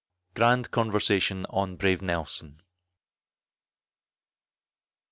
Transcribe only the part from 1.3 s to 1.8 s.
ON